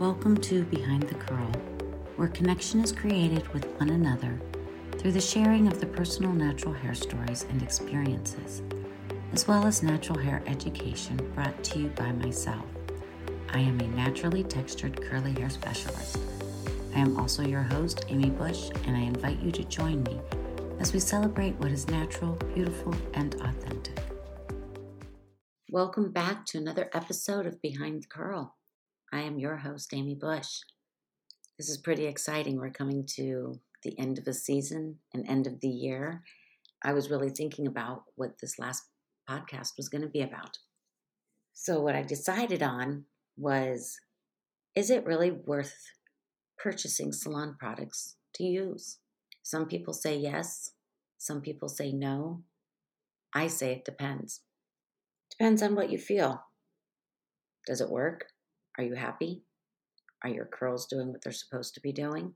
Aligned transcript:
Welcome 0.00 0.38
to 0.38 0.64
Behind 0.64 1.02
the 1.02 1.14
Curl, 1.14 1.52
where 2.16 2.28
connection 2.28 2.80
is 2.80 2.90
created 2.90 3.46
with 3.48 3.66
one 3.78 3.90
another 3.90 4.40
through 4.96 5.12
the 5.12 5.20
sharing 5.20 5.66
of 5.66 5.78
the 5.78 5.84
personal 5.84 6.32
natural 6.32 6.72
hair 6.72 6.94
stories 6.94 7.44
and 7.50 7.62
experiences, 7.62 8.62
as 9.34 9.46
well 9.46 9.66
as 9.66 9.82
natural 9.82 10.18
hair 10.18 10.42
education 10.46 11.18
brought 11.34 11.62
to 11.64 11.80
you 11.80 11.88
by 11.88 12.12
myself. 12.12 12.64
I 13.50 13.58
am 13.58 13.78
a 13.78 13.88
naturally 13.88 14.42
textured 14.42 15.02
curly 15.02 15.32
hair 15.32 15.50
specialist. 15.50 16.16
I 16.94 17.00
am 17.00 17.20
also 17.20 17.42
your 17.42 17.64
host, 17.64 18.06
Amy 18.08 18.30
Bush, 18.30 18.70
and 18.86 18.96
I 18.96 19.00
invite 19.00 19.40
you 19.40 19.52
to 19.52 19.64
join 19.64 20.02
me 20.04 20.18
as 20.78 20.94
we 20.94 20.98
celebrate 20.98 21.56
what 21.56 21.72
is 21.72 21.88
natural, 21.88 22.36
beautiful, 22.54 22.94
and 23.12 23.34
authentic. 23.34 24.00
Welcome 25.70 26.10
back 26.10 26.46
to 26.46 26.58
another 26.58 26.88
episode 26.94 27.44
of 27.44 27.60
Behind 27.60 28.02
the 28.02 28.06
Curl. 28.06 28.56
I 29.12 29.22
am 29.22 29.40
your 29.40 29.56
host, 29.56 29.92
Amy 29.92 30.14
Bush. 30.14 30.60
This 31.58 31.68
is 31.68 31.78
pretty 31.78 32.06
exciting. 32.06 32.58
We're 32.58 32.70
coming 32.70 33.04
to 33.16 33.58
the 33.82 33.98
end 33.98 34.18
of 34.18 34.26
a 34.28 34.32
season 34.32 34.98
and 35.12 35.28
end 35.28 35.48
of 35.48 35.60
the 35.60 35.68
year. 35.68 36.22
I 36.84 36.92
was 36.92 37.10
really 37.10 37.30
thinking 37.30 37.66
about 37.66 38.04
what 38.14 38.38
this 38.40 38.56
last 38.56 38.84
podcast 39.28 39.72
was 39.76 39.88
going 39.88 40.02
to 40.02 40.08
be 40.08 40.22
about. 40.22 40.58
So, 41.52 41.80
what 41.80 41.96
I 41.96 42.02
decided 42.02 42.62
on 42.62 43.06
was 43.36 43.98
is 44.76 44.90
it 44.90 45.04
really 45.04 45.32
worth 45.32 45.74
purchasing 46.56 47.12
salon 47.12 47.56
products 47.58 48.14
to 48.34 48.44
use? 48.44 48.98
Some 49.42 49.66
people 49.66 49.92
say 49.92 50.16
yes, 50.16 50.70
some 51.18 51.40
people 51.40 51.68
say 51.68 51.90
no. 51.90 52.44
I 53.34 53.48
say 53.48 53.72
it 53.72 53.84
depends. 53.84 54.42
Depends 55.32 55.62
on 55.62 55.74
what 55.74 55.90
you 55.90 55.98
feel. 55.98 56.44
Does 57.66 57.80
it 57.80 57.90
work? 57.90 58.26
Are 58.78 58.84
you 58.84 58.94
happy? 58.94 59.42
Are 60.22 60.30
your 60.30 60.46
curls 60.46 60.86
doing 60.86 61.10
what 61.10 61.22
they're 61.22 61.32
supposed 61.32 61.74
to 61.74 61.80
be 61.80 61.92
doing? 61.92 62.34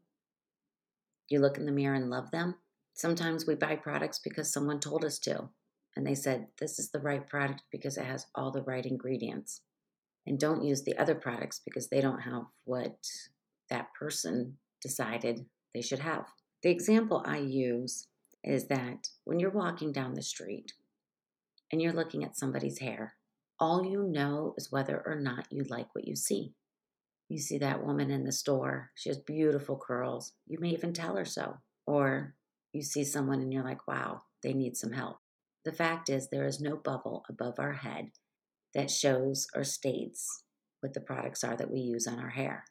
You 1.29 1.41
look 1.41 1.57
in 1.57 1.66
the 1.66 1.73
mirror 1.73 1.95
and 1.95 2.10
love 2.10 2.30
them? 2.30 2.57
Sometimes 2.95 3.46
we 3.46 3.54
buy 3.54 3.76
products 3.76 4.18
because 4.18 4.52
someone 4.52 4.80
told 4.80 5.04
us 5.04 5.18
to, 5.21 5.49
and 5.96 6.07
they 6.07 6.15
said, 6.15 6.49
This 6.60 6.79
is 6.79 6.91
the 6.91 7.01
right 7.01 7.26
product 7.26 7.63
because 7.71 7.96
it 7.96 8.04
has 8.04 8.26
all 8.35 8.51
the 8.51 8.63
right 8.63 8.85
ingredients. 8.85 9.63
And 10.26 10.38
don't 10.38 10.65
use 10.65 10.82
the 10.82 10.96
other 10.96 11.15
products 11.15 11.60
because 11.65 11.88
they 11.88 12.01
don't 12.01 12.21
have 12.21 12.45
what 12.65 12.96
that 13.69 13.88
person 13.98 14.59
decided 14.80 15.46
they 15.74 15.82
should 15.82 15.98
have. 15.98 16.26
The 16.63 16.71
example 16.71 17.23
I 17.26 17.38
use 17.38 18.07
is 18.43 18.69
that 18.69 19.09
when 19.24 19.38
you're 19.38 19.51
walking 19.51 19.93
down 19.93 20.15
the 20.15 20.23
street 20.23 20.73
and 21.71 21.82
you're 21.82 21.93
looking 21.93 22.24
at 22.24 22.37
somebody's 22.37 22.79
hair, 22.79 23.15
all 23.60 23.85
you 23.85 24.02
know 24.02 24.55
is 24.57 24.73
whether 24.73 25.02
or 25.07 25.16
not 25.16 25.47
you 25.51 25.65
like 25.69 25.95
what 25.95 26.07
you 26.07 26.16
see. 26.16 26.55
You 27.29 27.38
see 27.38 27.59
that 27.59 27.85
woman 27.85 28.10
in 28.10 28.24
the 28.24 28.33
store, 28.33 28.91
she 28.95 29.09
has 29.09 29.19
beautiful 29.19 29.80
curls. 29.85 30.33
You 30.47 30.59
may 30.60 30.71
even 30.71 30.93
tell 30.93 31.16
her 31.16 31.24
so. 31.24 31.59
Or 31.87 32.35
you 32.73 32.82
see 32.82 33.05
someone 33.05 33.41
and 33.41 33.52
you're 33.52 33.65
like, 33.65 33.87
wow, 33.87 34.23
they 34.43 34.52
need 34.52 34.77
some 34.77 34.93
help. 34.93 35.16
The 35.65 35.73
fact 35.73 36.10
is, 36.10 36.29
there 36.29 36.47
is 36.47 36.60
no 36.60 36.77
bubble 36.77 37.25
above 37.29 37.55
our 37.59 37.73
head 37.73 38.10
that 38.75 38.91
shows 38.91 39.47
or 39.55 39.65
states 39.65 40.43
what 40.80 40.93
the 40.93 41.01
products 41.01 41.43
are 41.43 41.57
that 41.57 41.71
we 41.71 41.80
use 41.80 42.07
on 42.07 42.19
our 42.19 42.30
hair. 42.30 42.65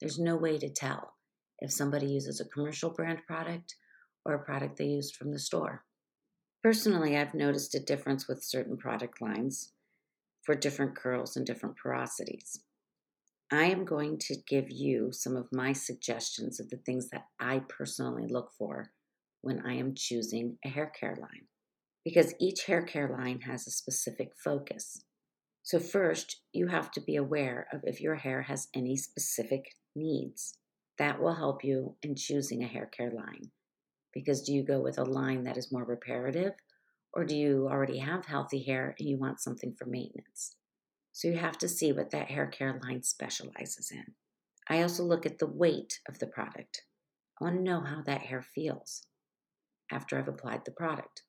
There's 0.00 0.18
no 0.18 0.36
way 0.36 0.58
to 0.58 0.68
tell 0.68 1.14
if 1.60 1.70
somebody 1.70 2.06
uses 2.06 2.40
a 2.40 2.48
commercial 2.48 2.90
brand 2.90 3.20
product 3.26 3.76
or 4.24 4.34
a 4.34 4.44
product 4.44 4.78
they 4.78 4.86
used 4.86 5.14
from 5.14 5.30
the 5.30 5.38
store. 5.38 5.84
Personally, 6.62 7.16
I've 7.16 7.34
noticed 7.34 7.74
a 7.74 7.80
difference 7.80 8.26
with 8.26 8.42
certain 8.42 8.76
product 8.76 9.20
lines 9.22 9.72
for 10.42 10.54
different 10.54 10.96
curls 10.96 11.36
and 11.36 11.46
different 11.46 11.76
porosities. 11.82 12.58
I 13.52 13.64
am 13.64 13.84
going 13.84 14.18
to 14.18 14.36
give 14.48 14.70
you 14.70 15.10
some 15.12 15.36
of 15.36 15.52
my 15.52 15.72
suggestions 15.72 16.60
of 16.60 16.70
the 16.70 16.76
things 16.76 17.10
that 17.10 17.26
I 17.40 17.62
personally 17.68 18.28
look 18.28 18.52
for 18.56 18.92
when 19.42 19.66
I 19.66 19.74
am 19.74 19.94
choosing 19.96 20.58
a 20.64 20.68
hair 20.68 20.92
care 20.98 21.16
line. 21.20 21.46
Because 22.04 22.34
each 22.38 22.66
hair 22.66 22.82
care 22.82 23.08
line 23.08 23.40
has 23.40 23.66
a 23.66 23.72
specific 23.72 24.32
focus. 24.42 25.04
So, 25.62 25.78
first, 25.78 26.40
you 26.52 26.68
have 26.68 26.90
to 26.92 27.00
be 27.00 27.16
aware 27.16 27.66
of 27.72 27.82
if 27.84 28.00
your 28.00 28.14
hair 28.14 28.42
has 28.42 28.68
any 28.74 28.96
specific 28.96 29.74
needs. 29.94 30.56
That 30.98 31.20
will 31.20 31.34
help 31.34 31.64
you 31.64 31.96
in 32.02 32.14
choosing 32.14 32.62
a 32.62 32.68
hair 32.68 32.86
care 32.86 33.10
line. 33.10 33.50
Because 34.14 34.42
do 34.42 34.52
you 34.52 34.62
go 34.62 34.80
with 34.80 34.98
a 34.98 35.04
line 35.04 35.44
that 35.44 35.56
is 35.56 35.72
more 35.72 35.84
reparative 35.84 36.52
or 37.12 37.24
do 37.24 37.36
you 37.36 37.68
already 37.70 37.98
have 37.98 38.26
healthy 38.26 38.62
hair 38.62 38.94
and 38.98 39.08
you 39.08 39.18
want 39.18 39.40
something 39.40 39.74
for 39.78 39.86
maintenance? 39.86 40.56
So 41.12 41.28
you 41.28 41.38
have 41.38 41.58
to 41.58 41.68
see 41.68 41.92
what 41.92 42.10
that 42.10 42.30
hair 42.30 42.46
care 42.46 42.80
line 42.82 43.02
specializes 43.02 43.90
in. 43.90 44.14
I 44.68 44.82
also 44.82 45.02
look 45.02 45.26
at 45.26 45.38
the 45.38 45.46
weight 45.46 46.00
of 46.08 46.18
the 46.18 46.26
product. 46.26 46.82
I 47.40 47.44
want 47.44 47.56
to 47.56 47.62
know 47.62 47.80
how 47.80 48.02
that 48.06 48.22
hair 48.22 48.42
feels 48.42 49.06
after 49.90 50.18
I've 50.18 50.28
applied 50.28 50.64
the 50.64 50.70
product. 50.70 51.22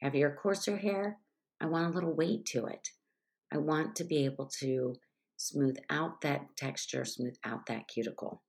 Heavier, 0.00 0.38
coarser 0.40 0.78
hair, 0.78 1.18
I 1.60 1.66
want 1.66 1.90
a 1.90 1.94
little 1.94 2.14
weight 2.14 2.46
to 2.46 2.66
it. 2.66 2.88
I 3.52 3.58
want 3.58 3.96
to 3.96 4.04
be 4.04 4.24
able 4.24 4.46
to 4.60 4.96
smooth 5.36 5.76
out 5.90 6.22
that 6.22 6.56
texture, 6.56 7.04
smooth 7.04 7.36
out 7.44 7.66
that 7.66 7.88
cuticle. 7.88 8.42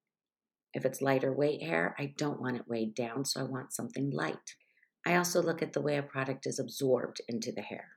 If 0.74 0.86
it's 0.86 1.02
lighter 1.02 1.34
weight 1.34 1.64
hair, 1.64 1.96
I 1.98 2.14
don't 2.18 2.42
want 2.42 2.58
it 2.58 2.68
weighed 2.68 2.96
down, 2.96 3.26
so 3.26 3.42
I 3.42 3.44
want 3.44 3.74
something 3.74 4.10
light. 4.12 4.56
I 5.08 5.16
also 5.16 5.42
look 5.42 5.62
at 5.62 5.72
the 5.72 5.80
way 5.80 5.96
a 5.96 6.04
product 6.04 6.46
is 6.46 6.60
absorbed 6.60 7.22
into 7.30 7.54
the 7.54 7.62
hair. 7.62 7.92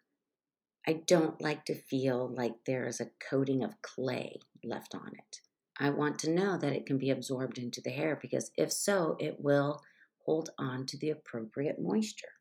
I 0.86 1.02
don't 1.08 1.40
like 1.40 1.64
to 1.64 1.74
feel 1.74 2.32
like 2.32 2.54
there 2.66 2.86
is 2.86 3.00
a 3.00 3.10
coating 3.28 3.64
of 3.64 3.82
clay 3.82 4.38
left 4.62 4.94
on 4.94 5.08
it. 5.18 5.40
I 5.76 5.90
want 5.90 6.20
to 6.20 6.30
know 6.30 6.56
that 6.56 6.72
it 6.72 6.86
can 6.86 6.98
be 6.98 7.10
absorbed 7.10 7.58
into 7.58 7.80
the 7.80 7.90
hair 7.90 8.16
because 8.22 8.52
if 8.56 8.70
so, 8.70 9.16
it 9.18 9.40
will 9.40 9.82
hold 10.24 10.50
on 10.56 10.86
to 10.86 10.96
the 10.96 11.10
appropriate 11.10 11.80
moisture. 11.80 12.34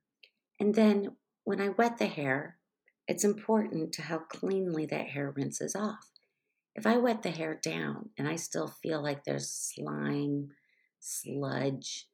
And 0.59 0.75
then 0.75 1.16
when 1.46 1.59
I 1.59 1.69
wet 1.69 1.97
the 1.97 2.06
hair, 2.06 2.57
it's 3.07 3.24
important 3.24 3.91
to 3.94 4.03
how 4.03 4.19
cleanly 4.19 4.86
that 4.86 5.07
hair 5.07 5.34
rinses 5.36 5.75
off. 5.75 6.12
If 6.75 6.86
I 6.86 6.97
wet 6.97 7.24
the 7.24 7.31
hair 7.31 7.59
down 7.59 8.12
and 8.19 8.28
I 8.28 8.36
still 8.36 8.68
feel 8.68 9.01
like 9.01 9.24
there's 9.24 9.50
slime, 9.50 10.50
sludge, 11.00 12.07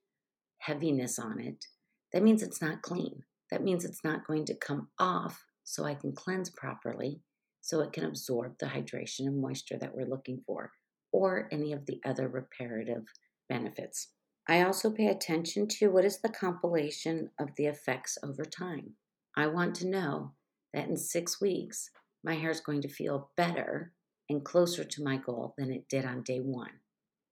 heaviness 0.60 1.20
on 1.20 1.42
it, 1.42 1.66
that 2.16 2.24
means 2.24 2.42
it's 2.42 2.62
not 2.62 2.82
clean. 2.82 3.24
That 3.52 3.62
means 3.62 3.84
it's 3.84 4.06
not 4.06 4.26
going 4.26 4.46
to 4.46 4.56
come 4.56 4.88
off 4.98 5.44
so 5.66 5.84
I 5.84 5.96
can 5.96 6.14
cleanse 6.14 6.50
properly 6.50 7.20
so 7.60 7.82
it 7.82 7.92
can 7.92 8.06
absorb 8.06 8.58
the 8.58 8.68
hydration 8.68 9.28
and 9.28 9.42
moisture 9.42 9.78
that 9.78 9.94
we're 9.94 10.08
looking 10.08 10.42
for 10.48 10.72
or 11.12 11.50
any 11.52 11.74
of 11.74 11.86
the 11.86 12.00
other 12.06 12.30
reparative 12.30 13.04
benefits. 13.50 14.14
I 14.48 14.62
also 14.62 14.92
pay 14.92 15.08
attention 15.08 15.68
to 15.80 15.90
what 15.90 16.06
is 16.06 16.22
the 16.22 16.30
compilation 16.30 17.32
of 17.38 17.50
the 17.58 17.66
effects 17.66 18.18
over 18.24 18.46
time. 18.46 18.92
I 19.36 19.48
want 19.48 19.76
to 19.76 19.88
know 19.90 20.36
that 20.74 20.88
in 20.88 20.96
six 20.96 21.42
weeks, 21.42 21.90
my 22.24 22.36
hair 22.36 22.50
is 22.50 22.62
going 22.62 22.82
to 22.84 22.88
feel 22.88 23.32
better 23.36 23.92
and 24.30 24.46
closer 24.46 24.86
to 24.86 25.04
my 25.04 25.18
goal 25.18 25.54
than 25.58 25.70
it 25.70 25.90
did 25.90 26.06
on 26.06 26.24
day 26.24 26.40
one. 26.40 26.80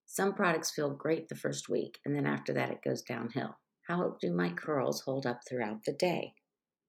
Some 0.08 0.34
products 0.34 0.72
feel 0.72 0.90
great 0.90 1.30
the 1.30 1.36
first 1.36 1.70
week, 1.70 2.00
and 2.06 2.14
then 2.14 2.26
after 2.28 2.52
that, 2.52 2.70
it 2.70 2.84
goes 2.84 3.02
downhill. 3.02 3.56
How 3.88 4.18
do 4.22 4.34
my 4.34 4.50
curls 4.50 5.02
hold 5.02 5.26
up 5.26 5.42
throughout 5.48 5.84
the 5.86 5.94
day? 5.94 6.34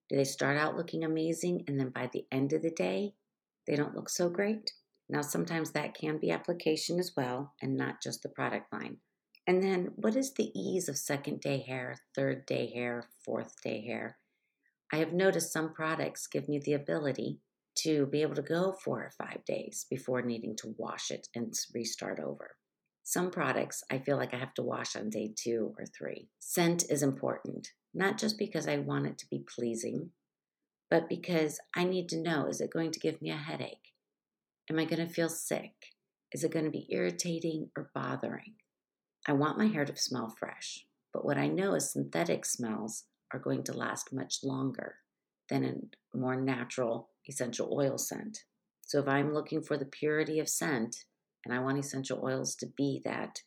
Do 0.08 0.16
they 0.16 0.24
start 0.24 0.56
out 0.56 0.76
looking 0.76 1.02
amazing 1.02 1.64
and 1.66 1.78
then 1.78 1.90
by 1.90 2.08
the 2.12 2.26
end 2.30 2.52
of 2.52 2.62
the 2.62 2.70
day, 2.70 3.14
they 3.66 3.74
don't 3.74 3.94
look 3.94 4.08
so 4.08 4.28
great? 4.28 4.72
Now, 5.08 5.20
sometimes 5.20 5.72
that 5.72 5.94
can 5.94 6.18
be 6.18 6.30
application 6.30 6.98
as 6.98 7.12
well 7.16 7.54
and 7.60 7.76
not 7.76 8.02
just 8.02 8.22
the 8.22 8.28
product 8.28 8.72
line. 8.72 8.98
And 9.46 9.62
then, 9.62 9.90
what 9.96 10.16
is 10.16 10.32
the 10.32 10.50
ease 10.58 10.88
of 10.88 10.96
second 10.96 11.40
day 11.40 11.58
hair, 11.66 11.96
third 12.14 12.46
day 12.46 12.72
hair, 12.72 13.08
fourth 13.24 13.60
day 13.62 13.84
hair? 13.84 14.18
I 14.92 14.98
have 14.98 15.12
noticed 15.12 15.52
some 15.52 15.74
products 15.74 16.26
give 16.26 16.48
me 16.48 16.58
the 16.58 16.74
ability 16.74 17.40
to 17.76 18.06
be 18.06 18.22
able 18.22 18.36
to 18.36 18.42
go 18.42 18.72
four 18.84 19.02
or 19.02 19.10
five 19.10 19.44
days 19.44 19.84
before 19.90 20.22
needing 20.22 20.56
to 20.56 20.74
wash 20.78 21.10
it 21.10 21.28
and 21.34 21.52
restart 21.74 22.20
over. 22.20 22.53
Some 23.06 23.30
products 23.30 23.84
I 23.90 23.98
feel 23.98 24.16
like 24.16 24.32
I 24.32 24.38
have 24.38 24.54
to 24.54 24.62
wash 24.62 24.96
on 24.96 25.10
day 25.10 25.34
two 25.36 25.74
or 25.78 25.84
three. 25.84 26.30
Scent 26.38 26.90
is 26.90 27.02
important, 27.02 27.68
not 27.92 28.16
just 28.16 28.38
because 28.38 28.66
I 28.66 28.78
want 28.78 29.06
it 29.06 29.18
to 29.18 29.26
be 29.30 29.44
pleasing, 29.46 30.10
but 30.90 31.08
because 31.08 31.60
I 31.76 31.84
need 31.84 32.08
to 32.08 32.22
know 32.22 32.46
is 32.46 32.62
it 32.62 32.72
going 32.72 32.92
to 32.92 33.00
give 33.00 33.20
me 33.20 33.30
a 33.30 33.36
headache? 33.36 33.92
Am 34.70 34.78
I 34.78 34.86
going 34.86 35.06
to 35.06 35.12
feel 35.12 35.28
sick? 35.28 35.72
Is 36.32 36.44
it 36.44 36.50
going 36.50 36.64
to 36.64 36.70
be 36.70 36.88
irritating 36.90 37.68
or 37.76 37.90
bothering? 37.94 38.54
I 39.28 39.34
want 39.34 39.58
my 39.58 39.66
hair 39.66 39.84
to 39.84 39.96
smell 39.96 40.34
fresh, 40.38 40.86
but 41.12 41.26
what 41.26 41.36
I 41.36 41.46
know 41.46 41.74
is 41.74 41.92
synthetic 41.92 42.46
smells 42.46 43.04
are 43.34 43.38
going 43.38 43.64
to 43.64 43.76
last 43.76 44.14
much 44.14 44.42
longer 44.42 44.96
than 45.50 45.90
a 46.14 46.16
more 46.16 46.40
natural 46.40 47.10
essential 47.28 47.68
oil 47.70 47.98
scent. 47.98 48.44
So 48.80 48.98
if 48.98 49.08
I'm 49.08 49.34
looking 49.34 49.62
for 49.62 49.76
the 49.76 49.84
purity 49.84 50.38
of 50.38 50.48
scent, 50.48 51.04
and 51.44 51.54
I 51.54 51.60
want 51.60 51.78
essential 51.78 52.20
oils 52.24 52.54
to 52.56 52.66
be 52.66 53.02
that 53.04 53.40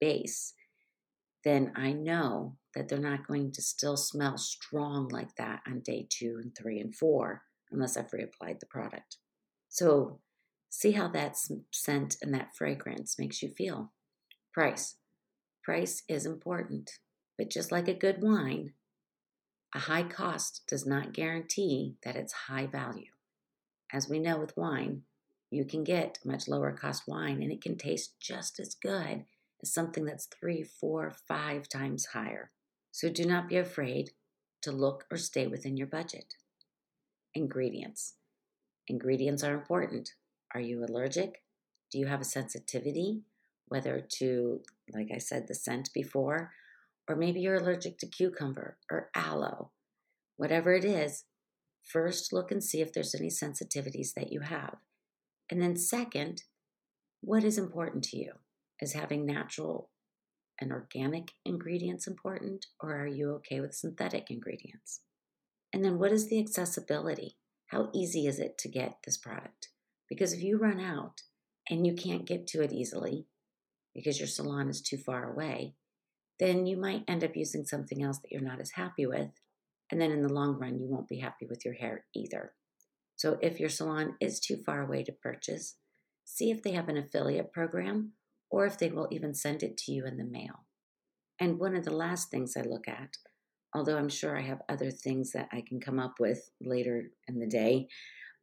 base, 0.00 0.54
then 1.44 1.72
I 1.76 1.92
know 1.92 2.56
that 2.74 2.88
they're 2.88 2.98
not 2.98 3.26
going 3.26 3.52
to 3.52 3.62
still 3.62 3.96
smell 3.96 4.38
strong 4.38 5.08
like 5.08 5.36
that 5.36 5.60
on 5.66 5.80
day 5.80 6.06
two 6.08 6.38
and 6.42 6.54
three 6.56 6.80
and 6.80 6.94
four 6.94 7.42
unless 7.70 7.96
I've 7.96 8.10
reapplied 8.10 8.60
the 8.60 8.66
product. 8.66 9.18
So 9.68 10.20
See 10.76 10.90
how 10.90 11.06
that 11.10 11.36
scent 11.70 12.16
and 12.20 12.34
that 12.34 12.56
fragrance 12.56 13.16
makes 13.16 13.44
you 13.44 13.48
feel. 13.48 13.92
Price. 14.52 14.96
Price 15.62 16.02
is 16.08 16.26
important, 16.26 16.98
but 17.38 17.48
just 17.48 17.70
like 17.70 17.86
a 17.86 17.94
good 17.94 18.20
wine, 18.20 18.72
a 19.72 19.78
high 19.78 20.02
cost 20.02 20.64
does 20.66 20.84
not 20.84 21.12
guarantee 21.12 21.94
that 22.02 22.16
it's 22.16 22.32
high 22.48 22.66
value. 22.66 23.12
As 23.92 24.08
we 24.08 24.18
know 24.18 24.36
with 24.36 24.56
wine, 24.56 25.02
you 25.54 25.64
can 25.64 25.84
get 25.84 26.18
much 26.24 26.48
lower 26.48 26.72
cost 26.72 27.04
wine 27.06 27.42
and 27.42 27.52
it 27.52 27.62
can 27.62 27.76
taste 27.76 28.14
just 28.20 28.58
as 28.58 28.74
good 28.74 29.24
as 29.62 29.72
something 29.72 30.04
that's 30.04 30.26
three, 30.26 30.62
four, 30.62 31.12
five 31.28 31.68
times 31.68 32.06
higher. 32.06 32.50
So 32.90 33.08
do 33.08 33.24
not 33.24 33.48
be 33.48 33.56
afraid 33.56 34.10
to 34.62 34.72
look 34.72 35.04
or 35.10 35.16
stay 35.16 35.46
within 35.46 35.76
your 35.76 35.86
budget. 35.86 36.34
Ingredients. 37.34 38.14
Ingredients 38.88 39.44
are 39.44 39.54
important. 39.54 40.14
Are 40.54 40.60
you 40.60 40.84
allergic? 40.84 41.42
Do 41.90 41.98
you 41.98 42.06
have 42.06 42.20
a 42.20 42.24
sensitivity, 42.24 43.22
whether 43.68 44.00
to, 44.18 44.60
like 44.92 45.10
I 45.14 45.18
said, 45.18 45.46
the 45.46 45.54
scent 45.54 45.90
before, 45.94 46.52
or 47.08 47.16
maybe 47.16 47.40
you're 47.40 47.56
allergic 47.56 47.98
to 47.98 48.06
cucumber 48.06 48.76
or 48.90 49.10
aloe? 49.14 49.70
Whatever 50.36 50.74
it 50.74 50.84
is, 50.84 51.24
first 51.82 52.32
look 52.32 52.50
and 52.50 52.62
see 52.62 52.80
if 52.80 52.92
there's 52.92 53.14
any 53.14 53.28
sensitivities 53.28 54.14
that 54.14 54.32
you 54.32 54.40
have. 54.40 54.76
And 55.54 55.62
then, 55.62 55.76
second, 55.76 56.42
what 57.20 57.44
is 57.44 57.58
important 57.58 58.02
to 58.06 58.16
you? 58.16 58.32
Is 58.80 58.94
having 58.94 59.24
natural 59.24 59.88
and 60.60 60.72
organic 60.72 61.30
ingredients 61.44 62.08
important, 62.08 62.66
or 62.80 62.96
are 62.96 63.06
you 63.06 63.30
okay 63.34 63.60
with 63.60 63.76
synthetic 63.76 64.32
ingredients? 64.32 65.02
And 65.72 65.84
then, 65.84 66.00
what 66.00 66.10
is 66.10 66.28
the 66.28 66.40
accessibility? 66.40 67.36
How 67.68 67.88
easy 67.94 68.26
is 68.26 68.40
it 68.40 68.58
to 68.58 68.68
get 68.68 68.96
this 69.04 69.16
product? 69.16 69.68
Because 70.08 70.32
if 70.32 70.42
you 70.42 70.58
run 70.58 70.80
out 70.80 71.22
and 71.70 71.86
you 71.86 71.94
can't 71.94 72.26
get 72.26 72.48
to 72.48 72.60
it 72.60 72.72
easily 72.72 73.28
because 73.94 74.18
your 74.18 74.26
salon 74.26 74.68
is 74.68 74.82
too 74.82 74.98
far 74.98 75.32
away, 75.32 75.76
then 76.40 76.66
you 76.66 76.76
might 76.76 77.04
end 77.06 77.22
up 77.22 77.36
using 77.36 77.64
something 77.64 78.02
else 78.02 78.18
that 78.18 78.32
you're 78.32 78.40
not 78.40 78.60
as 78.60 78.72
happy 78.72 79.06
with. 79.06 79.30
And 79.92 80.00
then 80.00 80.10
in 80.10 80.22
the 80.22 80.32
long 80.32 80.58
run, 80.58 80.80
you 80.80 80.88
won't 80.88 81.06
be 81.06 81.20
happy 81.20 81.46
with 81.48 81.64
your 81.64 81.74
hair 81.74 82.06
either. 82.12 82.54
So 83.16 83.38
if 83.40 83.60
your 83.60 83.68
salon 83.68 84.14
is 84.20 84.40
too 84.40 84.56
far 84.56 84.82
away 84.82 85.04
to 85.04 85.12
purchase, 85.12 85.76
see 86.24 86.50
if 86.50 86.62
they 86.62 86.72
have 86.72 86.88
an 86.88 86.96
affiliate 86.96 87.52
program 87.52 88.12
or 88.50 88.66
if 88.66 88.78
they 88.78 88.88
will 88.88 89.08
even 89.10 89.34
send 89.34 89.62
it 89.62 89.76
to 89.78 89.92
you 89.92 90.06
in 90.06 90.16
the 90.16 90.24
mail. 90.24 90.66
And 91.40 91.58
one 91.58 91.74
of 91.74 91.84
the 91.84 91.94
last 91.94 92.30
things 92.30 92.56
I 92.56 92.62
look 92.62 92.88
at, 92.88 93.16
although 93.74 93.98
I'm 93.98 94.08
sure 94.08 94.38
I 94.38 94.42
have 94.42 94.62
other 94.68 94.90
things 94.90 95.32
that 95.32 95.48
I 95.52 95.62
can 95.66 95.80
come 95.80 95.98
up 95.98 96.14
with 96.20 96.50
later 96.60 97.10
in 97.26 97.40
the 97.40 97.48
day, 97.48 97.88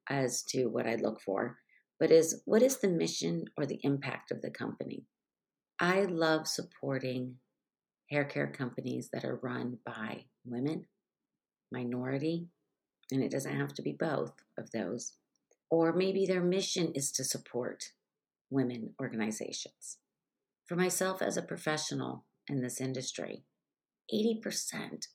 as 0.09 0.43
to 0.43 0.65
what 0.67 0.87
I 0.87 0.95
look 0.95 1.21
for, 1.21 1.57
but 1.99 2.11
is 2.11 2.41
what 2.45 2.61
is 2.61 2.79
the 2.79 2.89
mission 2.89 3.45
or 3.57 3.65
the 3.65 3.79
impact 3.83 4.31
of 4.31 4.41
the 4.41 4.51
company? 4.51 5.05
I 5.79 6.01
love 6.01 6.47
supporting 6.47 7.35
hair 8.09 8.25
care 8.25 8.51
companies 8.51 9.09
that 9.13 9.23
are 9.23 9.39
run 9.41 9.77
by 9.85 10.25
women, 10.45 10.85
minority, 11.71 12.47
and 13.11 13.23
it 13.23 13.31
doesn't 13.31 13.59
have 13.59 13.73
to 13.75 13.81
be 13.81 13.91
both 13.91 14.33
of 14.57 14.71
those. 14.71 15.13
Or 15.69 15.93
maybe 15.93 16.25
their 16.25 16.43
mission 16.43 16.91
is 16.93 17.11
to 17.13 17.23
support 17.23 17.91
women 18.49 18.93
organizations. 18.99 19.97
For 20.67 20.75
myself 20.75 21.21
as 21.21 21.37
a 21.37 21.41
professional 21.41 22.25
in 22.47 22.61
this 22.61 22.79
industry, 22.79 23.43
80% 24.13 25.07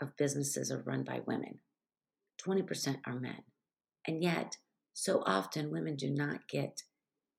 of 0.00 0.16
businesses 0.16 0.70
are 0.70 0.82
run 0.82 1.04
by 1.04 1.20
women, 1.26 1.60
20% 2.44 2.98
are 3.06 3.18
men. 3.18 3.42
And 4.06 4.22
yet, 4.22 4.56
so 4.92 5.22
often 5.26 5.70
women 5.70 5.96
do 5.96 6.10
not 6.10 6.48
get 6.48 6.82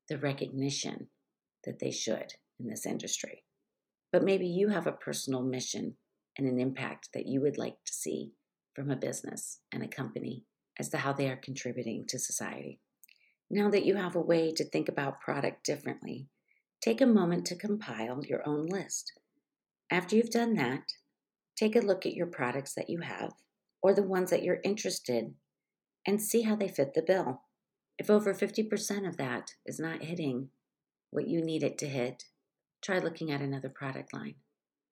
the 0.10 0.18
recognition 0.18 1.08
that 1.66 1.80
they 1.80 1.92
should 1.92 2.34
in 2.60 2.68
this 2.68 2.86
industry. 2.86 3.44
But 4.12 4.24
maybe 4.24 4.48
you 4.48 4.70
have 4.70 4.88
a 4.88 4.92
personal 4.92 5.42
mission 5.42 5.96
and 6.38 6.48
an 6.48 6.60
impact 6.60 7.10
that 7.14 7.26
you 7.26 7.42
would 7.42 7.58
like 7.58 7.84
to 7.86 7.94
see 7.94 8.34
from 8.78 8.92
a 8.92 8.96
business 8.96 9.62
and 9.74 9.82
a 9.82 9.88
company 9.88 10.44
as 10.80 10.90
to 10.90 10.98
how 10.98 11.12
they 11.12 11.28
are 11.28 11.36
contributing 11.36 12.06
to 12.08 12.20
society. 12.20 12.80
Now 13.50 13.72
that 13.72 13.86
you 13.86 13.96
have 13.96 14.16
a 14.16 14.22
way 14.22 14.52
to 14.52 14.64
think 14.64 14.88
about 14.88 15.20
product 15.20 15.66
differently, 15.66 16.28
take 16.80 17.02
a 17.02 17.08
moment 17.08 17.48
to 17.48 17.56
compile 17.56 18.24
your 18.24 18.48
own 18.48 18.68
list. 18.68 19.14
After 19.90 20.16
you've 20.16 20.30
done 20.30 20.54
that, 20.56 20.84
take 21.58 21.76
a 21.76 21.80
look 21.80 22.06
at 22.06 22.14
your 22.14 22.28
products 22.28 22.76
that 22.76 22.88
you 22.88 23.00
have 23.00 23.34
or 23.82 23.96
the 23.96 24.04
ones 24.04 24.30
that 24.30 24.44
you're 24.44 24.62
interested 24.64 25.34
and 26.06 26.22
see 26.22 26.44
how 26.44 26.56
they 26.56 26.68
fit 26.68 26.94
the 26.94 27.02
bill. 27.02 27.42
If 27.98 28.12
over 28.12 28.32
50% 28.32 29.08
of 29.08 29.18
that 29.18 29.54
is 29.66 29.80
not 29.80 30.04
hitting 30.04 30.50
what 31.10 31.28
you 31.28 31.44
need 31.44 31.64
it 31.64 31.80
to 31.80 31.88
hit, 31.88 32.26
try 32.84 33.00
looking 33.00 33.32
at 33.32 33.42
another 33.42 33.70
product 33.70 34.14
line 34.14 34.36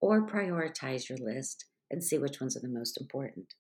or 0.02 0.26
prioritize 0.26 1.08
your 1.08 1.20
list 1.20 1.66
and 1.92 2.04
see 2.04 2.18
which 2.18 2.42
ones 2.42 2.58
are 2.58 2.62
the 2.62 2.68
most 2.68 3.00
important. 3.00 3.54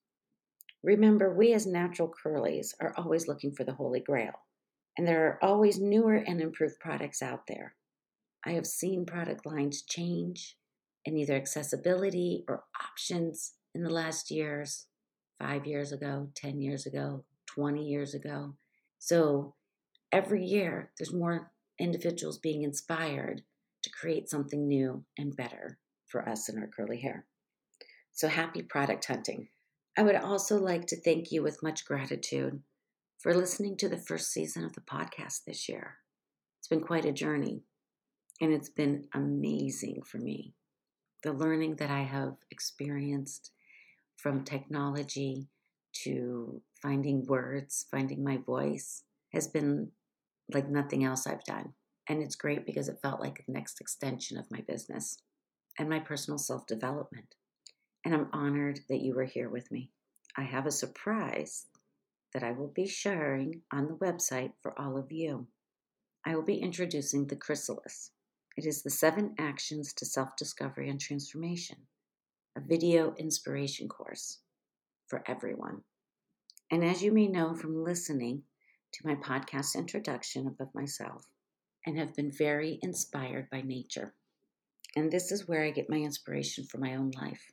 Remember, 0.85 1.33
we 1.33 1.51
as 1.51 1.65
natural 1.65 2.13
curlies 2.23 2.75
are 2.79 2.93
always 2.95 3.27
looking 3.27 3.51
for 3.51 3.63
the 3.63 3.73
holy 3.73 3.99
grail, 3.99 4.33
and 4.95 5.07
there 5.07 5.25
are 5.25 5.43
always 5.43 5.79
newer 5.79 6.13
and 6.13 6.39
improved 6.39 6.79
products 6.79 7.23
out 7.23 7.47
there. 7.47 7.73
I 8.45 8.51
have 8.51 8.67
seen 8.67 9.03
product 9.03 9.47
lines 9.47 9.81
change 9.81 10.57
in 11.03 11.17
either 11.17 11.33
accessibility 11.33 12.45
or 12.47 12.65
options 12.79 13.53
in 13.73 13.81
the 13.81 13.89
last 13.89 14.29
years, 14.29 14.85
five 15.39 15.65
years 15.65 15.91
ago, 15.91 16.29
10 16.35 16.61
years 16.61 16.85
ago, 16.85 17.25
20 17.47 17.83
years 17.83 18.13
ago. 18.13 18.53
So 18.99 19.55
every 20.11 20.45
year, 20.45 20.91
there's 20.99 21.11
more 21.11 21.51
individuals 21.79 22.37
being 22.37 22.61
inspired 22.61 23.41
to 23.81 23.89
create 23.89 24.29
something 24.29 24.67
new 24.67 25.03
and 25.17 25.35
better 25.35 25.79
for 26.05 26.29
us 26.29 26.47
and 26.47 26.59
our 26.59 26.67
curly 26.67 26.99
hair. 26.99 27.25
So 28.13 28.27
happy 28.27 28.61
product 28.61 29.05
hunting. 29.05 29.47
I 29.97 30.03
would 30.03 30.15
also 30.15 30.57
like 30.57 30.87
to 30.87 30.99
thank 30.99 31.31
you 31.31 31.41
with 31.41 31.63
much 31.63 31.85
gratitude 31.85 32.61
for 33.19 33.33
listening 33.33 33.77
to 33.77 33.87
the 33.87 33.97
first 33.97 34.31
season 34.31 34.65
of 34.65 34.73
the 34.73 34.81
podcast 34.81 35.45
this 35.45 35.69
year. 35.69 35.95
It's 36.59 36.67
been 36.67 36.81
quite 36.81 37.05
a 37.05 37.13
journey, 37.13 37.63
and 38.41 38.51
it's 38.51 38.67
been 38.67 39.07
amazing 39.13 40.01
for 40.05 40.17
me. 40.17 40.53
The 41.23 41.31
learning 41.31 41.77
that 41.77 41.89
I 41.89 42.01
have 42.01 42.33
experienced 42.51 43.51
from 44.17 44.43
technology 44.43 45.47
to 46.03 46.61
finding 46.81 47.25
words, 47.25 47.85
finding 47.89 48.21
my 48.21 48.37
voice 48.37 49.03
has 49.31 49.47
been 49.47 49.91
like 50.53 50.69
nothing 50.69 51.05
else 51.05 51.25
I've 51.25 51.43
done. 51.45 51.73
And 52.09 52.21
it's 52.21 52.35
great 52.35 52.65
because 52.65 52.89
it 52.89 52.99
felt 53.01 53.21
like 53.21 53.45
the 53.45 53.53
next 53.53 53.79
extension 53.79 54.37
of 54.37 54.51
my 54.51 54.59
business 54.67 55.17
and 55.79 55.87
my 55.87 55.99
personal 55.99 56.37
self 56.37 56.67
development. 56.67 57.35
And 58.05 58.13
I'm 58.13 58.29
honored 58.31 58.79
that 58.87 59.01
you 59.01 59.15
were 59.15 59.25
here 59.25 59.49
with 59.49 59.71
me. 59.71 59.89
I 60.37 60.43
have 60.43 60.65
a 60.65 60.71
surprise 60.71 61.65
that 62.33 62.43
I 62.43 62.51
will 62.51 62.67
be 62.67 62.87
sharing 62.87 63.63
on 63.73 63.87
the 63.87 63.95
website 63.95 64.53
for 64.61 64.79
all 64.79 64.97
of 64.97 65.11
you. 65.11 65.47
I 66.25 66.35
will 66.35 66.43
be 66.43 66.59
introducing 66.59 67.27
the 67.27 67.35
Chrysalis. 67.35 68.11
It 68.55 68.65
is 68.65 68.83
the 68.83 68.89
seven 68.89 69.35
actions 69.37 69.91
to 69.95 70.05
self 70.05 70.37
discovery 70.37 70.89
and 70.89 71.01
transformation, 71.01 71.87
a 72.55 72.61
video 72.61 73.15
inspiration 73.15 73.89
course 73.89 74.39
for 75.07 75.23
everyone. 75.27 75.81
And 76.71 76.85
as 76.85 77.01
you 77.01 77.11
may 77.11 77.27
know 77.27 77.55
from 77.55 77.83
listening 77.83 78.43
to 78.93 79.07
my 79.07 79.15
podcast 79.15 79.75
introduction 79.75 80.55
of 80.59 80.73
myself, 80.73 81.25
and 81.85 81.97
have 81.97 82.15
been 82.15 82.31
very 82.31 82.79
inspired 82.81 83.49
by 83.49 83.61
nature. 83.61 84.13
And 84.95 85.11
this 85.11 85.31
is 85.31 85.47
where 85.47 85.63
I 85.63 85.71
get 85.71 85.89
my 85.89 85.97
inspiration 85.97 86.65
for 86.65 86.77
my 86.77 86.95
own 86.95 87.11
life. 87.11 87.51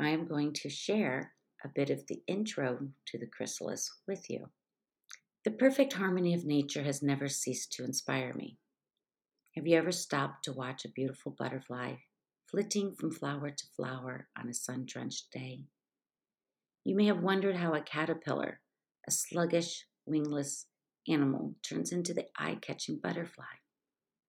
I 0.00 0.10
am 0.10 0.26
going 0.26 0.52
to 0.54 0.70
share 0.70 1.34
a 1.64 1.68
bit 1.68 1.90
of 1.90 2.06
the 2.06 2.22
intro 2.26 2.88
to 3.06 3.18
the 3.18 3.26
chrysalis 3.26 3.90
with 4.08 4.30
you. 4.30 4.50
The 5.44 5.50
perfect 5.50 5.92
harmony 5.92 6.34
of 6.34 6.44
nature 6.44 6.82
has 6.82 7.02
never 7.02 7.28
ceased 7.28 7.72
to 7.72 7.84
inspire 7.84 8.32
me. 8.34 8.58
Have 9.56 9.66
you 9.66 9.76
ever 9.76 9.92
stopped 9.92 10.44
to 10.44 10.52
watch 10.52 10.84
a 10.84 10.90
beautiful 10.90 11.34
butterfly 11.38 11.96
flitting 12.50 12.94
from 12.94 13.10
flower 13.10 13.50
to 13.50 13.66
flower 13.76 14.28
on 14.38 14.48
a 14.48 14.54
sun 14.54 14.84
drenched 14.86 15.30
day? 15.32 15.64
You 16.84 16.96
may 16.96 17.06
have 17.06 17.22
wondered 17.22 17.56
how 17.56 17.74
a 17.74 17.82
caterpillar, 17.82 18.60
a 19.06 19.10
sluggish, 19.10 19.86
wingless 20.06 20.66
animal, 21.08 21.54
turns 21.62 21.92
into 21.92 22.14
the 22.14 22.26
eye 22.38 22.58
catching 22.60 22.98
butterfly. 22.98 23.44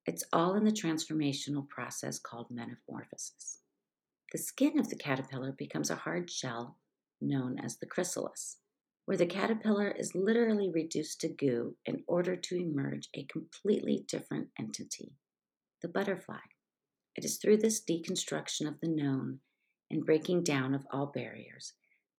It's 0.06 0.24
all 0.34 0.56
in 0.56 0.66
the 0.66 0.72
transformational 0.72 1.68
process 1.70 2.20
called 2.20 2.48
metamorphosis. 2.50 3.60
The 4.32 4.38
skin 4.38 4.80
of 4.80 4.90
the 4.90 4.96
caterpillar 4.96 5.52
becomes 5.52 5.90
a 5.90 5.96
hard 5.96 6.30
shell 6.30 6.78
known 7.20 7.60
as 7.60 7.78
the 7.78 7.86
chrysalis, 7.86 8.58
where 9.06 9.18
the 9.18 9.26
caterpillar 9.26 9.92
is 9.92 10.16
literally 10.16 10.72
reduced 10.72 11.20
to 11.22 11.28
goo 11.28 11.76
in 11.86 12.04
order 12.08 12.36
to 12.36 12.56
emerge 12.56 13.10
a 13.14 13.26
completely 13.26 14.06
different 14.08 14.50
entity, 14.58 15.14
the 15.82 15.90
butterfly. 15.90 16.40
It 17.16 17.26
is 17.26 17.38
through 17.38 17.58
this 17.58 17.84
deconstruction 17.84 18.68
of 18.68 18.80
the 18.80 18.88
known 18.88 19.40
and 19.90 20.06
breaking 20.06 20.44
down 20.44 20.74
of 20.74 20.88
all 20.92 21.08
barriers 21.08 21.74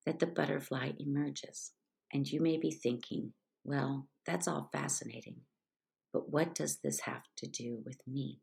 that 0.04 0.18
the 0.18 0.26
butterfly 0.26 0.92
emerges. 0.98 1.72
And 2.12 2.28
you 2.28 2.42
may 2.42 2.58
be 2.58 2.70
thinking, 2.70 3.32
well, 3.64 4.08
that's 4.26 4.46
all 4.46 4.68
fascinating, 4.70 5.40
But 6.12 6.30
what 6.30 6.54
does 6.54 6.78
this 6.78 7.00
have 7.00 7.22
to 7.38 7.46
do 7.46 7.80
with 7.84 8.06
me? 8.06 8.40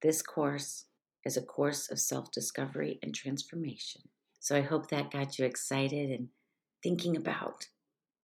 This 0.00 0.22
course 0.22 0.86
is 1.24 1.36
a 1.36 1.42
course 1.42 1.90
of 1.90 1.98
self 1.98 2.30
discovery 2.30 2.98
and 3.02 3.14
transformation. 3.14 4.02
So 4.40 4.56
I 4.56 4.62
hope 4.62 4.88
that 4.88 5.10
got 5.10 5.38
you 5.38 5.44
excited 5.44 6.10
and 6.10 6.28
thinking 6.82 7.16
about 7.16 7.66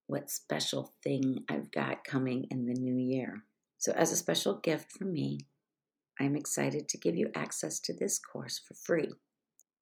what 0.07 0.31
special 0.31 0.95
thing 1.05 1.45
I've 1.49 1.71
got 1.71 2.05
coming 2.05 2.47
in 2.51 2.67
the 2.67 2.75
new 2.75 2.97
year. 2.97 3.45
So, 3.77 3.93
as 3.93 4.11
a 4.11 4.17
special 4.17 4.59
gift 4.59 4.91
from 4.91 5.13
me, 5.13 5.39
I'm 6.19 6.35
excited 6.35 6.89
to 6.89 6.99
give 6.99 7.15
you 7.15 7.31
access 7.35 7.79
to 7.81 7.95
this 7.95 8.19
course 8.19 8.59
for 8.59 8.75
free. 8.75 9.13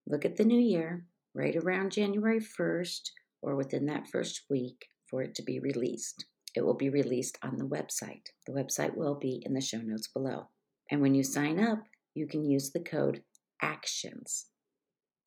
Look 0.06 0.24
at 0.24 0.36
the 0.36 0.44
new 0.44 0.60
year, 0.60 1.06
right 1.34 1.56
around 1.56 1.92
January 1.92 2.40
1st 2.40 3.10
or 3.40 3.56
within 3.56 3.86
that 3.86 4.08
first 4.08 4.42
week 4.50 4.86
for 5.08 5.22
it 5.22 5.34
to 5.36 5.42
be 5.42 5.60
released. 5.60 6.26
It 6.54 6.64
will 6.64 6.74
be 6.74 6.90
released 6.90 7.38
on 7.42 7.56
the 7.56 7.66
website. 7.66 8.26
The 8.46 8.52
website 8.52 8.96
will 8.96 9.14
be 9.14 9.42
in 9.44 9.54
the 9.54 9.60
show 9.60 9.78
notes 9.78 10.08
below. 10.08 10.48
And 10.90 11.00
when 11.00 11.14
you 11.14 11.22
sign 11.22 11.60
up, 11.60 11.84
you 12.16 12.26
can 12.26 12.44
use 12.44 12.70
the 12.70 12.80
code 12.80 13.22
ACTIONS. 13.62 14.46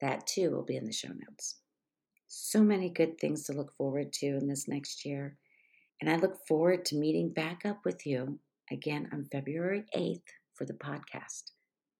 That 0.00 0.26
too 0.26 0.50
will 0.50 0.64
be 0.64 0.76
in 0.76 0.86
the 0.86 0.92
show 0.92 1.08
notes. 1.08 1.60
So 2.26 2.62
many 2.62 2.90
good 2.90 3.18
things 3.18 3.44
to 3.44 3.52
look 3.52 3.72
forward 3.76 4.12
to 4.14 4.26
in 4.26 4.48
this 4.48 4.66
next 4.66 5.04
year. 5.04 5.36
And 6.00 6.10
I 6.10 6.16
look 6.16 6.36
forward 6.48 6.84
to 6.86 6.96
meeting 6.96 7.32
back 7.32 7.64
up 7.64 7.84
with 7.84 8.06
you 8.06 8.40
again 8.72 9.08
on 9.12 9.28
February 9.30 9.84
8th 9.96 10.22
for 10.54 10.64
the 10.64 10.74
podcast. 10.74 11.52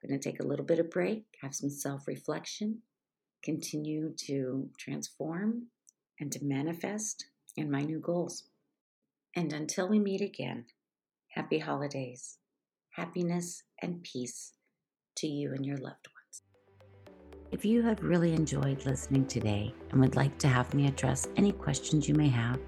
I'm 0.03 0.11
going 0.11 0.21
to 0.21 0.31
take 0.31 0.41
a 0.41 0.47
little 0.47 0.65
bit 0.65 0.79
of 0.79 0.91
break, 0.91 1.25
have 1.43 1.55
some 1.55 1.71
self 1.71 2.09
reflection, 2.09 2.83
continue 3.45 4.15
to 4.27 4.71
transform 4.79 5.67
and 6.19 6.33
to 6.33 6.45
manifest 6.45 7.27
in 7.57 7.71
my 7.71 7.83
new 7.83 8.01
goals. 8.01 8.45
And 9.37 9.53
until 9.53 9.89
we 9.89 10.01
meet 10.01 10.21
again, 10.21 10.65
happy 11.35 11.59
holidays, 11.59 12.39
happiness, 12.97 13.63
and 13.81 14.03
peace 14.03 14.55
to 15.21 15.29
you 15.29 15.53
and 15.53 15.65
your 15.65 15.77
loved 15.77 16.09
ones. 16.09 16.43
If 17.53 17.65
you 17.65 17.83
have 17.83 18.03
really 18.03 18.33
enjoyed 18.33 18.87
listening 18.87 19.27
today 19.27 19.75
and 19.91 20.01
would 20.01 20.17
like 20.17 20.39
to 20.39 20.49
have 20.49 20.73
me 20.73 20.87
address 20.87 21.29
any 21.37 21.53
questions 21.53 22.09
you 22.09 22.15
may 22.15 22.29
have, 22.29 22.59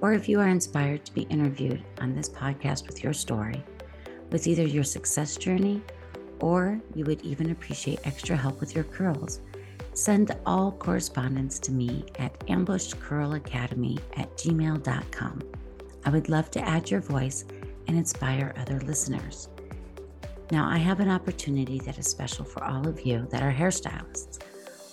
or 0.00 0.12
if 0.12 0.28
you 0.28 0.40
are 0.40 0.48
inspired 0.48 1.04
to 1.04 1.12
be 1.12 1.22
interviewed 1.22 1.82
on 2.00 2.14
this 2.14 2.28
podcast 2.28 2.86
with 2.86 3.02
your 3.02 3.12
story, 3.12 3.62
with 4.30 4.46
either 4.46 4.64
your 4.64 4.84
success 4.84 5.36
journey 5.36 5.82
or 6.40 6.80
you 6.94 7.04
would 7.04 7.22
even 7.22 7.50
appreciate 7.50 8.06
extra 8.06 8.36
help 8.36 8.60
with 8.60 8.74
your 8.74 8.84
curls, 8.84 9.40
send 9.92 10.36
all 10.46 10.72
correspondence 10.72 11.58
to 11.58 11.72
me 11.72 12.04
at 12.18 12.38
ambushedcurlacademy 12.46 13.98
at 14.16 14.34
gmail.com. 14.36 15.42
I 16.04 16.10
would 16.10 16.28
love 16.28 16.50
to 16.52 16.66
add 16.66 16.90
your 16.90 17.00
voice 17.00 17.44
and 17.86 17.96
inspire 17.96 18.54
other 18.58 18.80
listeners. 18.80 19.48
Now, 20.52 20.68
I 20.70 20.78
have 20.78 21.00
an 21.00 21.10
opportunity 21.10 21.80
that 21.80 21.98
is 21.98 22.06
special 22.06 22.44
for 22.44 22.62
all 22.62 22.86
of 22.86 23.04
you 23.04 23.26
that 23.30 23.42
are 23.42 23.52
hairstylists, 23.52 24.38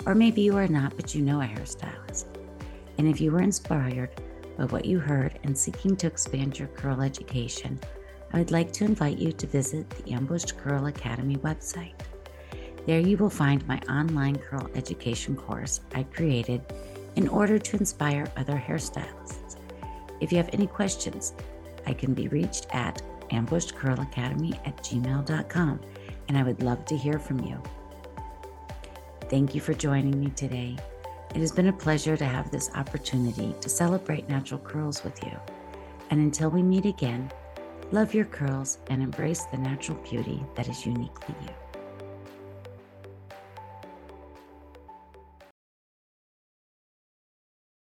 or 0.03 0.15
maybe 0.15 0.41
you 0.41 0.57
are 0.57 0.67
not, 0.67 0.95
but 0.95 1.13
you 1.13 1.21
know 1.21 1.41
a 1.41 1.45
hairstylist. 1.45 2.25
And 2.97 3.07
if 3.07 3.21
you 3.21 3.31
were 3.31 3.41
inspired 3.41 4.09
by 4.57 4.65
what 4.65 4.85
you 4.85 4.97
heard 4.97 5.37
and 5.43 5.55
seeking 5.55 5.95
to 5.97 6.07
expand 6.07 6.57
your 6.57 6.69
curl 6.69 7.01
education, 7.01 7.79
I 8.31 8.39
would 8.39 8.49
like 8.49 8.73
to 8.73 8.85
invite 8.85 9.19
you 9.19 9.31
to 9.31 9.45
visit 9.45 9.87
the 9.91 10.13
Ambushed 10.13 10.57
Curl 10.57 10.87
Academy 10.87 11.35
website. 11.37 11.99
There 12.87 12.99
you 12.99 13.15
will 13.17 13.29
find 13.29 13.65
my 13.67 13.79
online 13.87 14.37
curl 14.37 14.67
education 14.73 15.35
course 15.35 15.81
I 15.93 16.01
created 16.01 16.61
in 17.15 17.27
order 17.27 17.59
to 17.59 17.77
inspire 17.77 18.25
other 18.37 18.55
hairstylists. 18.55 19.57
If 20.19 20.31
you 20.31 20.37
have 20.39 20.49
any 20.51 20.65
questions, 20.65 21.33
I 21.85 21.93
can 21.93 22.15
be 22.15 22.27
reached 22.27 22.65
at 22.71 23.03
ambushedcurlacademy 23.29 24.59
at 24.67 24.77
gmail.com, 24.77 25.79
and 26.27 26.37
I 26.37 26.43
would 26.43 26.63
love 26.63 26.85
to 26.85 26.97
hear 26.97 27.19
from 27.19 27.39
you. 27.41 27.61
Thank 29.29 29.55
you 29.55 29.61
for 29.61 29.73
joining 29.73 30.19
me 30.19 30.29
today. 30.31 30.77
It 31.33 31.39
has 31.39 31.51
been 31.51 31.67
a 31.67 31.73
pleasure 31.73 32.15
to 32.17 32.25
have 32.25 32.51
this 32.51 32.69
opportunity 32.75 33.55
to 33.61 33.69
celebrate 33.69 34.29
natural 34.29 34.59
curls 34.59 35.03
with 35.03 35.23
you. 35.23 35.37
And 36.09 36.19
until 36.19 36.49
we 36.49 36.61
meet 36.61 36.85
again, 36.85 37.31
Love 37.93 38.15
your 38.15 38.25
curls 38.25 38.79
and 38.89 39.03
embrace 39.03 39.43
the 39.43 39.57
natural 39.57 39.95
beauty 39.99 40.43
that 40.55 40.67
is 40.67 40.83
uniquely 40.83 41.35
you. 41.43 41.62